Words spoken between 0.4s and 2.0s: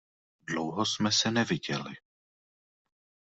Dlouho jsme se neviděli.